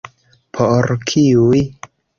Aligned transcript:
Por 0.57 0.95
kiuj? 1.13 1.65